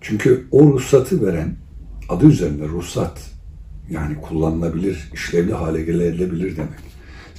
Çünkü 0.02 0.48
o 0.52 0.74
ruhsatı 0.74 1.28
veren, 1.28 1.56
adı 2.10 2.26
üzerinde 2.26 2.68
ruhsat, 2.68 3.22
yani 3.90 4.22
kullanılabilir, 4.22 5.10
işlevli 5.14 5.54
hale 5.54 5.82
gelebilir 5.82 6.58
demek. 6.58 6.80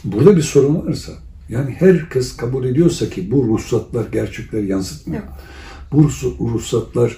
Burada 0.05 0.37
bir 0.37 0.43
sorun 0.43 0.87
varsa, 0.87 1.13
yani 1.49 1.71
herkes 1.79 2.37
kabul 2.37 2.65
ediyorsa 2.65 3.11
ki 3.11 3.31
bu 3.31 3.45
ruhsatlar 3.45 4.07
gerçekleri 4.13 4.67
yansıtmıyor. 4.67 5.23
Evet. 5.23 5.33
Bu 5.93 6.49
ruhsatlar 6.53 7.17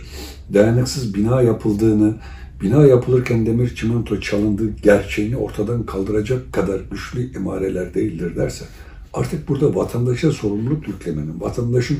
dayanıksız 0.55 1.15
bina 1.15 1.43
yapıldığını, 1.43 2.15
bina 2.63 2.87
yapılırken 2.87 3.47
demir 3.47 3.75
çimento 3.75 4.21
çalındığı 4.21 4.71
gerçeğini 4.77 5.37
ortadan 5.37 5.87
kaldıracak 5.87 6.53
kadar 6.53 6.81
güçlü 6.91 7.37
emareler 7.37 7.95
değildir 7.95 8.37
derse 8.37 8.65
artık 9.13 9.49
burada 9.49 9.75
vatandaşa 9.75 10.33
sorumluluk 10.33 10.89
yüklemenin, 10.89 11.41
vatandaşın 11.41 11.99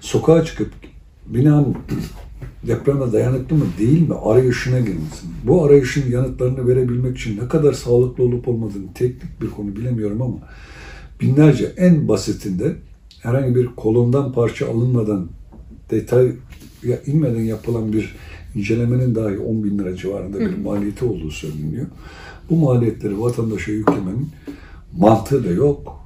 sokağa 0.00 0.44
çıkıp 0.44 0.70
binanın 1.26 1.76
depreme 2.66 3.12
dayanıklı 3.12 3.56
mı 3.56 3.64
değil 3.78 4.08
mi 4.08 4.14
arayışına 4.14 4.78
girmesin. 4.78 5.30
Bu 5.44 5.64
arayışın 5.64 6.10
yanıtlarını 6.10 6.68
verebilmek 6.68 7.18
için 7.18 7.40
ne 7.40 7.48
kadar 7.48 7.72
sağlıklı 7.72 8.24
olup 8.24 8.48
olmadığını 8.48 8.94
teknik 8.94 9.42
bir 9.42 9.50
konu 9.50 9.76
bilemiyorum 9.76 10.22
ama 10.22 10.36
binlerce 11.20 11.72
en 11.76 12.08
basitinde 12.08 12.76
herhangi 13.20 13.54
bir 13.54 13.66
kolondan 13.66 14.32
parça 14.32 14.70
alınmadan 14.70 15.28
detay 15.90 16.32
inmeden 17.06 17.42
yapılan 17.42 17.92
bir 17.92 18.14
incelemenin 18.54 19.14
dahi 19.14 19.38
10 19.38 19.64
bin 19.64 19.78
lira 19.78 19.96
civarında 19.96 20.40
bir 20.40 20.58
maliyeti 20.58 21.04
olduğu 21.04 21.30
söyleniyor. 21.30 21.86
Bu 22.50 22.56
maliyetleri 22.56 23.20
vatandaşa 23.20 23.72
yüklemenin 23.72 24.28
mantığı 24.96 25.44
da 25.44 25.50
yok, 25.50 26.00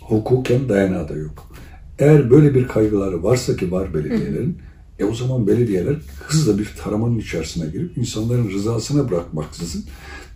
hukuken 0.00 0.68
dayanağı 0.68 1.08
da 1.08 1.14
yok. 1.14 1.52
Eğer 1.98 2.30
böyle 2.30 2.54
bir 2.54 2.68
kaygıları 2.68 3.22
varsa 3.22 3.56
ki 3.56 3.72
var 3.72 3.94
belediyelerin, 3.94 4.58
e 4.98 5.04
o 5.04 5.14
zaman 5.14 5.46
belediyeler 5.46 5.96
hızla 6.20 6.58
bir 6.58 6.72
taramanın 6.84 7.18
içerisine 7.18 7.70
girip 7.70 7.98
insanların 7.98 8.50
rızasına 8.50 9.10
bırakmaksızın 9.10 9.84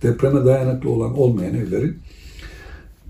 depreme 0.02 0.44
dayanıklı 0.44 0.90
olan 0.90 1.18
olmayan 1.18 1.54
evlerin 1.54 1.96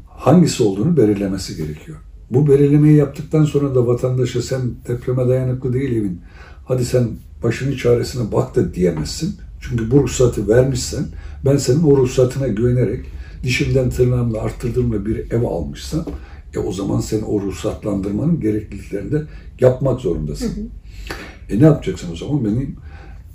hangisi 0.06 0.62
olduğunu 0.62 0.96
belirlemesi 0.96 1.56
gerekiyor. 1.56 1.98
Bu 2.30 2.48
belirlemeyi 2.48 2.96
yaptıktan 2.96 3.44
sonra 3.44 3.74
da 3.74 3.86
vatandaşa 3.86 4.42
sen 4.42 4.60
depreme 4.88 5.28
dayanıklı 5.28 5.72
değil 5.72 5.90
evin, 5.90 6.20
hadi 6.66 6.84
sen 6.84 7.08
başının 7.42 7.76
çaresine 7.76 8.32
bak 8.32 8.56
da 8.56 8.74
diyemezsin. 8.74 9.36
Çünkü 9.60 9.90
bu 9.90 10.02
ruhsatı 10.02 10.48
vermişsen 10.48 11.04
ben 11.44 11.56
senin 11.56 11.82
o 11.82 11.96
ruhsatına 11.96 12.48
güvenerek 12.48 13.04
dişimden 13.42 13.90
tırnağımla 13.90 14.42
arttırdığımla 14.42 15.06
bir 15.06 15.30
ev 15.30 15.42
almışsam 15.42 16.04
e 16.54 16.58
o 16.58 16.72
zaman 16.72 17.00
sen 17.00 17.22
o 17.22 17.40
ruhsatlandırmanın 17.40 18.40
gerekliliklerini 18.40 19.12
de 19.12 19.22
yapmak 19.60 20.00
zorundasın. 20.00 20.46
Hı 20.46 20.60
hı. 20.60 21.56
E 21.56 21.60
ne 21.60 21.64
yapacaksın 21.64 22.12
o 22.12 22.16
zaman? 22.16 22.44
Benim 22.44 22.76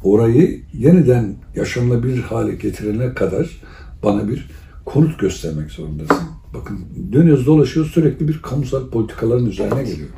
orayı 0.04 0.62
yeniden 0.74 1.36
yaşanılabilir 1.56 2.22
hale 2.22 2.56
getirene 2.56 3.14
kadar 3.14 3.62
bana 4.04 4.28
bir 4.28 4.50
konut 4.86 5.20
göstermek 5.20 5.72
zorundasın. 5.72 6.28
Bakın 6.54 6.80
dönüyoruz 7.14 7.46
dolaşıyoruz 7.46 7.92
sürekli 7.92 8.28
bir 8.28 8.42
kamusal 8.42 8.90
politikaların 8.90 9.46
üzerine 9.46 9.84
geliyor. 9.84 10.10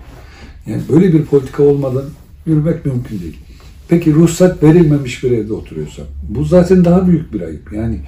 Yani 0.67 0.81
böyle 0.91 1.13
bir 1.13 1.25
politika 1.25 1.63
olmadan 1.63 2.05
yürümek 2.45 2.85
mümkün 2.85 3.19
değil. 3.19 3.37
Peki 3.87 4.13
ruhsat 4.13 4.63
verilmemiş 4.63 5.23
bir 5.23 5.31
evde 5.31 5.53
oturuyorsan 5.53 6.05
bu 6.29 6.43
zaten 6.43 6.85
daha 6.85 7.07
büyük 7.07 7.33
bir 7.33 7.41
ayıp. 7.41 7.73
Yani 7.73 7.99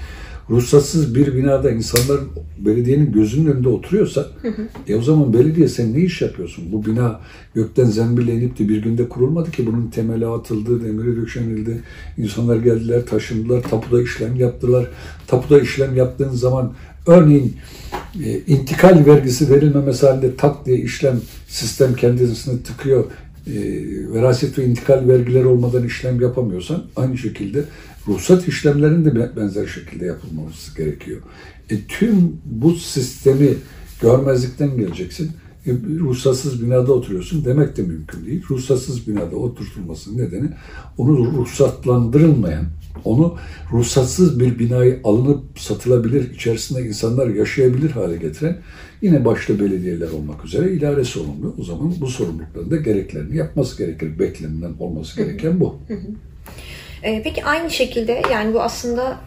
ruhsatsız 0.49 1.15
bir 1.15 1.35
binada 1.35 1.71
insanlar 1.71 2.19
belediyenin 2.59 3.11
gözünün 3.11 3.51
önünde 3.51 3.69
oturuyorsa 3.69 4.25
hı 4.41 4.47
hı. 4.47 4.67
e 4.87 4.95
o 4.95 5.01
zaman 5.01 5.33
belediye 5.33 5.67
sen 5.67 5.93
ne 5.93 5.99
iş 5.99 6.21
yapıyorsun? 6.21 6.71
Bu 6.71 6.85
bina 6.85 7.19
gökten 7.55 7.85
zembille 7.85 8.33
inip 8.33 8.59
de 8.59 8.69
bir 8.69 8.83
günde 8.83 9.09
kurulmadı 9.09 9.51
ki 9.51 9.67
bunun 9.67 9.87
temeli 9.87 10.27
atıldı, 10.27 10.83
demiri 10.83 11.21
döşenildi. 11.21 11.81
İnsanlar 12.17 12.55
geldiler, 12.55 13.05
taşındılar, 13.05 13.63
tapuda 13.63 14.01
işlem 14.01 14.35
yaptılar. 14.35 14.87
Tapuda 15.27 15.59
işlem 15.59 15.95
yaptığın 15.95 16.29
zaman 16.29 16.73
örneğin 17.07 17.55
e, 18.23 18.39
intikal 18.47 19.05
vergisi 19.05 19.49
verilmemesi 19.49 20.07
halinde 20.07 20.35
tak 20.35 20.65
diye 20.65 20.77
işlem 20.77 21.21
sistem 21.47 21.93
kendisini 21.93 22.63
tıkıyor 22.63 23.05
e, 23.47 23.53
veraset 24.13 24.57
ve 24.57 24.65
intikal 24.65 25.07
vergileri 25.07 25.45
olmadan 25.45 25.83
işlem 25.83 26.21
yapamıyorsan 26.21 26.83
aynı 26.95 27.17
şekilde 27.17 27.63
ruhsat 28.07 28.47
işlemlerinin 28.47 29.05
de 29.05 29.35
benzer 29.35 29.67
şekilde 29.67 30.05
yapılması 30.05 30.77
gerekiyor. 30.77 31.21
E, 31.69 31.75
tüm 31.87 32.37
bu 32.45 32.75
sistemi 32.75 33.49
görmezlikten 34.01 34.77
geleceksin. 34.77 35.31
E, 35.67 35.71
ruhsatsız 35.99 36.63
binada 36.63 36.93
oturuyorsun 36.93 37.45
demek 37.45 37.77
de 37.77 37.81
mümkün 37.81 38.25
değil. 38.25 38.43
Ruhsatsız 38.49 39.07
binada 39.07 39.35
oturtulmasının 39.35 40.17
nedeni 40.17 40.49
onu 40.97 41.37
ruhsatlandırılmayan, 41.37 42.65
onu 43.03 43.37
ruhsatsız 43.71 44.39
bir 44.39 44.59
binayı 44.59 44.99
alınıp 45.03 45.59
satılabilir, 45.59 46.33
içerisinde 46.33 46.81
insanlar 46.81 47.27
yaşayabilir 47.27 47.89
hale 47.89 48.17
getiren 48.17 48.57
yine 49.01 49.25
başta 49.25 49.59
belediyeler 49.59 50.09
olmak 50.09 50.45
üzere 50.45 50.71
ilare 50.71 51.03
sorumlu. 51.03 51.55
O 51.59 51.63
zaman 51.63 51.93
bu 52.01 52.07
sorumlulukların 52.07 52.71
da 52.71 52.77
gereklerini 52.77 53.37
yapması 53.37 53.77
gerekir. 53.77 54.19
Beklenilen 54.19 54.73
olması 54.79 55.17
gereken 55.23 55.59
bu. 55.59 55.79
E, 57.03 57.21
peki 57.23 57.45
aynı 57.45 57.71
şekilde 57.71 58.21
yani 58.31 58.53
bu 58.53 58.61
aslında 58.61 59.19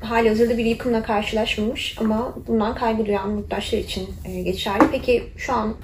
hali 0.00 0.28
hazırda 0.28 0.58
bir 0.58 0.64
yıkımla 0.64 1.02
karşılaşmamış 1.02 1.96
ama 2.00 2.34
bundan 2.48 2.74
kaygı 2.74 3.06
duyan 3.06 3.36
yurttaşlar 3.36 3.78
için 3.78 4.08
e, 4.24 4.42
geçerli. 4.42 4.84
Peki 4.92 5.22
şu 5.36 5.52
an 5.52 5.74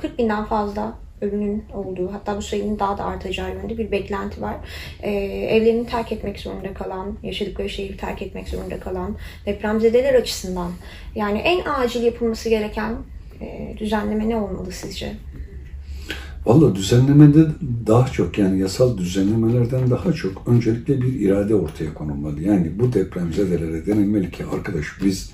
40 0.00 0.18
binden 0.18 0.44
fazla 0.44 0.98
ölünün 1.20 1.64
olduğu 1.74 2.12
hatta 2.12 2.36
bu 2.36 2.42
sayının 2.42 2.78
daha 2.78 2.98
da 2.98 3.04
artacağı 3.04 3.54
yönünde 3.54 3.78
bir 3.78 3.90
beklenti 3.90 4.42
var. 4.42 4.56
Ee, 5.02 5.10
evlerini 5.50 5.86
terk 5.86 6.12
etmek 6.12 6.40
zorunda 6.40 6.74
kalan, 6.74 7.16
yaşadıkları 7.22 7.68
şehri 7.68 7.96
terk 7.96 8.22
etmek 8.22 8.48
zorunda 8.48 8.80
kalan 8.80 9.16
depremzedeler 9.46 10.14
açısından 10.14 10.72
yani 11.14 11.38
en 11.38 11.64
acil 11.64 12.02
yapılması 12.02 12.48
gereken 12.48 12.96
e, 13.40 13.74
düzenleme 13.78 14.28
ne 14.28 14.36
olmalı 14.36 14.72
sizce? 14.72 15.12
Valla 16.46 16.74
düzenlemede 16.74 17.46
daha 17.86 18.06
çok 18.06 18.38
yani 18.38 18.60
yasal 18.60 18.98
düzenlemelerden 18.98 19.90
daha 19.90 20.12
çok 20.12 20.42
öncelikle 20.46 21.02
bir 21.02 21.20
irade 21.20 21.54
ortaya 21.54 21.94
konulmalı. 21.94 22.42
Yani 22.42 22.72
bu 22.78 22.92
depremzedelere 22.92 23.86
denilmeli 23.86 24.30
ki 24.30 24.44
arkadaş 24.54 24.86
biz 25.04 25.32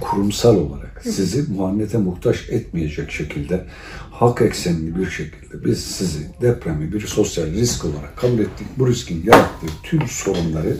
kurumsal 0.00 0.56
olarak 0.56 1.00
sizi 1.02 1.52
muhannete 1.52 1.98
muhtaç 1.98 2.36
etmeyecek 2.48 3.10
şekilde 3.10 3.64
hak 4.10 4.42
eksenli 4.42 4.96
bir 4.96 5.10
şekilde 5.10 5.64
biz 5.64 5.84
sizi 5.84 6.28
depremi 6.40 6.92
bir 6.92 7.06
sosyal 7.06 7.46
risk 7.46 7.84
olarak 7.84 8.16
kabul 8.16 8.38
ettik. 8.38 8.66
Bu 8.78 8.88
riskin 8.88 9.24
yarattığı 9.26 9.66
tüm 9.82 10.08
sorunları 10.08 10.76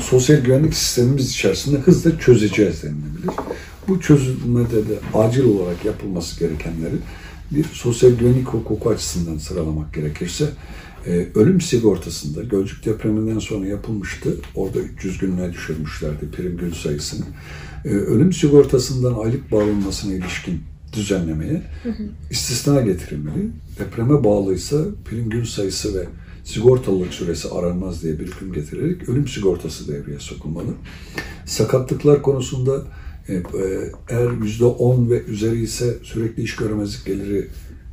sosyal 0.00 0.36
güvenlik 0.36 0.74
sistemimiz 0.74 1.30
içerisinde 1.30 1.78
hızla 1.78 2.18
çözeceğiz 2.18 2.82
denilebilir. 2.82 3.30
Bu 3.88 4.00
çözülmede 4.00 4.88
de 4.88 4.98
acil 5.14 5.44
olarak 5.44 5.84
yapılması 5.84 6.40
gerekenleri 6.40 6.96
bir 7.50 7.64
sosyal 7.64 8.10
güvenlik 8.10 8.48
hukuku 8.48 8.90
açısından 8.90 9.38
sıralamak 9.38 9.94
gerekirse 9.94 10.44
e, 11.06 11.28
ölüm 11.34 11.60
sigortasında 11.60 12.42
Gölcük 12.42 12.84
depreminden 12.84 13.38
sonra 13.38 13.66
yapılmıştı. 13.66 14.36
Orada 14.54 14.78
300 14.78 15.18
gününe 15.18 15.52
düşürmüşlerdi 15.52 16.30
prim 16.30 16.56
gün 16.56 16.72
sayısını. 16.72 17.26
E, 17.84 17.88
ölüm 17.88 18.32
sigortasından 18.32 19.14
aylık 19.14 19.52
bağlanmasına 19.52 20.14
ilişkin 20.14 20.60
düzenlemeye 20.92 21.62
istisna 22.30 22.80
getirilmeli. 22.80 23.48
Depreme 23.78 24.24
bağlıysa 24.24 24.76
prim 25.04 25.30
gün 25.30 25.44
sayısı 25.44 25.94
ve 25.94 26.06
sigortalılık 26.44 27.14
süresi 27.14 27.48
aranmaz 27.48 28.02
diye 28.02 28.18
bir 28.18 28.26
hüküm 28.26 28.52
getirerek 28.52 29.08
ölüm 29.08 29.28
sigortası 29.28 29.88
devreye 29.88 30.18
sokulmalı. 30.18 30.74
Sakatlıklar 31.46 32.22
konusunda 32.22 32.84
e, 33.28 33.42
eğer 34.08 34.30
yüzde 34.42 34.64
on 34.64 35.10
ve 35.10 35.22
üzeri 35.22 35.62
ise 35.62 35.94
sürekli 36.02 36.42
iş 36.42 36.56
göremezlik 36.56 37.06
geliri 37.06 37.48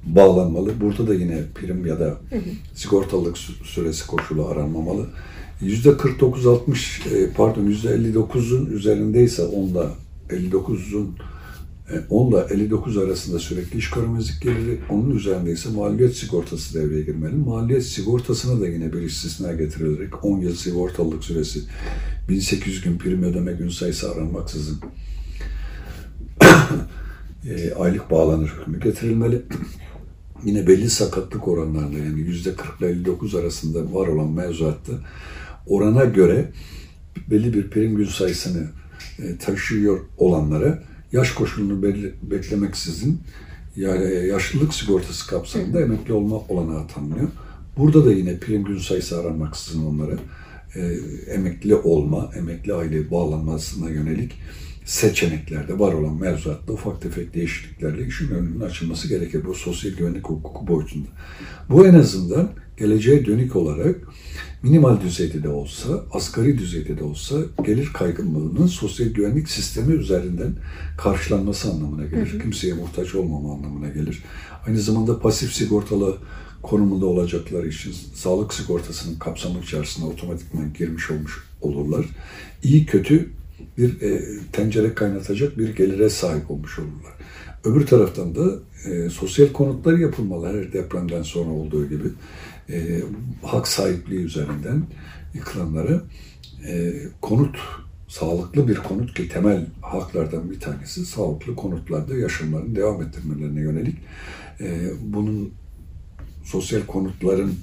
bağlanmalı. 0.05 0.81
Burada 0.81 1.07
da 1.07 1.13
yine 1.13 1.41
prim 1.55 1.85
ya 1.85 1.99
da 1.99 2.17
sigortalılık 2.75 3.37
süresi 3.37 4.07
koşulu 4.07 4.47
aranmamalı. 4.47 5.07
Yüzde 5.61 5.89
49-60 5.89 7.09
e, 7.15 7.29
pardon 7.33 7.63
yüzde 7.63 7.87
59'un 7.87 8.65
üzerindeyse 8.65 9.43
onda 9.43 9.91
59'un 10.29 11.15
10 12.09 12.31
ile 12.31 12.37
59 12.53 12.97
arasında 12.97 13.39
sürekli 13.39 13.77
iş 13.77 13.89
görmezlik 13.89 14.41
geliri, 14.41 14.79
onun 14.89 15.15
üzerindeyse 15.15 15.69
maliyet 15.69 16.15
sigortası 16.15 16.73
devreye 16.73 17.01
girmeli. 17.01 17.35
Maliyet 17.35 17.83
sigortasına 17.83 18.61
da 18.61 18.67
yine 18.67 18.93
bir 18.93 19.01
istisna 19.01 19.53
getirilerek 19.53 20.25
10 20.25 20.39
yıl 20.39 20.55
sigortalılık 20.55 21.23
süresi 21.23 21.59
1800 22.29 22.81
gün 22.81 22.97
prim 22.97 23.23
ödeme 23.23 23.53
gün 23.53 23.69
sayısı 23.69 24.11
aranmaksızın 24.11 24.79
e, 27.49 27.73
aylık 27.73 28.11
bağlanır 28.11 28.53
hükmü 28.59 28.79
getirilmeli. 28.79 29.41
Yine 30.45 30.67
belli 30.67 30.89
sakatlık 30.89 31.47
oranlarında 31.47 31.99
yani 31.99 32.19
yüzde 32.19 32.55
40 32.55 32.79
ile 32.79 32.89
59 32.89 33.35
arasında 33.35 33.93
var 33.93 34.07
olan 34.07 34.31
mevzuatta 34.31 34.93
orana 35.67 36.05
göre 36.05 36.51
belli 37.31 37.53
bir 37.53 37.69
prim 37.69 37.95
gün 37.95 38.05
sayısını 38.05 38.67
e, 39.19 39.37
taşıyor 39.37 39.99
olanlara 40.17 40.83
yaş 41.11 41.31
koşulunu 41.31 41.83
belli, 41.83 42.13
beklemeksizin 42.21 43.21
yani 43.75 44.27
yaşlılık 44.27 44.73
sigortası 44.73 45.27
kapsamında 45.27 45.81
emekli 45.81 46.13
olma 46.13 46.35
olanağı 46.35 46.87
tanınıyor. 46.87 47.27
Burada 47.77 48.05
da 48.05 48.13
yine 48.13 48.39
prim 48.39 48.63
gün 48.63 48.77
sayısı 48.77 49.19
aranmaksızın 49.19 49.85
onlara 49.85 50.15
e, 50.75 50.97
emekli 51.33 51.75
olma, 51.75 52.31
emekli 52.37 52.73
aile 52.73 53.11
bağlanmasına 53.11 53.89
yönelik 53.89 54.33
seçeneklerde 54.85 55.79
var 55.79 55.93
olan 55.93 56.21
mevzuatta 56.21 56.73
ufak 56.73 57.01
tefek 57.01 57.33
değişikliklerle 57.33 58.07
işin 58.07 58.29
önünün 58.29 58.59
açılması 58.59 59.07
gerekir 59.07 59.45
bu 59.45 59.53
sosyal 59.53 59.91
güvenlik 59.91 60.25
hukuku 60.25 60.67
boyutunda. 60.67 61.07
Bu 61.69 61.87
en 61.87 61.93
azından 61.93 62.49
geleceğe 62.77 63.25
dönük 63.25 63.55
olarak 63.55 63.95
minimal 64.63 65.01
düzeyde 65.01 65.43
de 65.43 65.49
olsa, 65.49 66.03
asgari 66.11 66.57
düzeyde 66.57 66.97
de 66.97 67.03
olsa 67.03 67.35
gelir 67.65 67.89
kaygınlığının 67.93 68.67
sosyal 68.67 69.07
güvenlik 69.07 69.49
sistemi 69.49 69.93
üzerinden 69.93 70.55
karşılanması 70.97 71.71
anlamına 71.71 72.05
gelir. 72.05 72.33
Hı 72.33 72.37
hı. 72.37 72.41
Kimseye 72.41 72.73
muhtaç 72.73 73.15
olmama 73.15 73.53
anlamına 73.53 73.89
gelir. 73.89 74.23
Aynı 74.67 74.79
zamanda 74.79 75.19
pasif 75.19 75.53
sigortalı 75.53 76.17
konumunda 76.61 77.05
olacaklar 77.05 77.63
için 77.63 77.93
sağlık 78.15 78.53
sigortasının 78.53 79.19
kapsamı 79.19 79.59
içerisinde 79.59 80.05
otomatikman 80.05 80.73
girmiş 80.73 81.11
olmuş 81.11 81.43
olurlar. 81.61 82.05
İyi 82.63 82.85
kötü 82.85 83.29
bir 83.77 84.01
e, 84.01 84.21
tencere 84.51 84.93
kaynatacak 84.93 85.57
bir 85.57 85.75
gelire 85.75 86.09
sahip 86.09 86.51
olmuş 86.51 86.79
olurlar. 86.79 87.13
Öbür 87.63 87.85
taraftan 87.85 88.35
da 88.35 88.59
e, 88.89 89.09
sosyal 89.09 89.47
konutlar 89.47 89.97
yapılmalı 89.97 90.47
her 90.47 90.73
depremden 90.73 91.23
sonra 91.23 91.49
olduğu 91.49 91.89
gibi. 91.89 92.07
E, 92.69 93.01
hak 93.43 93.67
sahipliği 93.67 94.19
üzerinden 94.19 94.83
yıkılanlara 95.33 96.01
e, 96.67 96.93
konut, 97.21 97.57
sağlıklı 98.07 98.67
bir 98.67 98.75
konut 98.75 99.13
ki 99.13 99.29
temel 99.29 99.65
haklardan 99.81 100.51
bir 100.51 100.59
tanesi 100.59 101.05
sağlıklı 101.05 101.55
konutlarda 101.55 102.15
yaşamlarını 102.15 102.75
devam 102.75 103.01
ettirmelerine 103.01 103.59
yönelik 103.59 103.95
e, 104.59 104.91
bunun 105.01 105.53
sosyal 106.43 106.81
konutların 106.81 107.53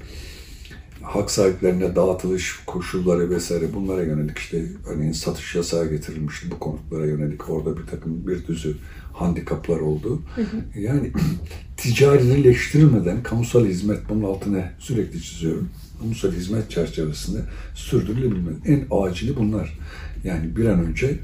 hak 1.03 1.31
sahiplerine 1.31 1.97
dağıtılış 1.97 2.61
koşulları 2.67 3.31
vesaire 3.31 3.75
bunlara 3.75 4.03
yönelik 4.03 4.39
işte 4.39 4.65
örneğin 4.87 5.13
satış 5.13 5.55
yasağı 5.55 5.91
getirilmişti 5.91 6.51
bu 6.51 6.59
konutlara 6.59 7.07
yönelik 7.07 7.51
orada 7.51 7.77
bir 7.77 7.87
takım 7.87 8.27
bir 8.27 8.47
düzü 8.47 8.77
handikaplar 9.13 9.81
oldu. 9.81 10.23
Hı 10.35 10.43
hı. 10.43 10.81
Yani 10.81 11.13
ticarileştirilmeden 11.77 13.23
kamusal 13.23 13.67
hizmet 13.67 14.09
bunun 14.09 14.23
altına 14.23 14.73
sürekli 14.79 15.23
çiziyorum. 15.23 15.69
Kamusal 16.01 16.33
hizmet 16.33 16.71
çerçevesinde 16.71 17.39
sürdürülebilmeli. 17.75 18.57
En 18.67 18.87
acili 18.91 19.37
bunlar. 19.37 19.79
Yani 20.25 20.57
bir 20.57 20.65
an 20.65 20.85
önce 20.87 21.19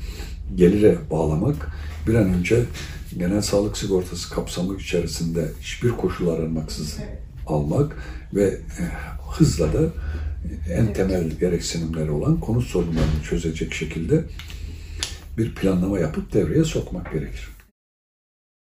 gelire 0.54 0.98
bağlamak, 1.10 1.68
bir 2.06 2.14
an 2.14 2.34
önce 2.34 2.64
genel 3.18 3.42
sağlık 3.42 3.76
sigortası 3.76 4.34
kapsamı 4.34 4.76
içerisinde 4.76 5.52
hiçbir 5.60 5.90
koşul 5.90 6.28
aranmaksızın 6.28 7.02
almak 7.46 7.96
ve 8.34 8.44
e, 8.44 8.82
hızla 9.32 9.72
da 9.72 9.92
en 10.70 10.92
temel 10.92 11.30
gereksinimleri 11.30 12.10
olan 12.10 12.40
konut 12.40 12.64
sorunlarını 12.64 13.22
çözecek 13.28 13.74
şekilde 13.74 14.24
bir 15.38 15.54
planlama 15.54 15.98
yapıp 15.98 16.32
devreye 16.32 16.64
sokmak 16.64 17.12
gerekir. 17.12 17.55